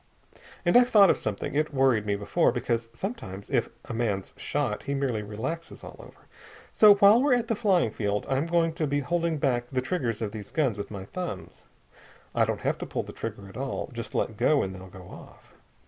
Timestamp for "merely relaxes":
4.95-5.83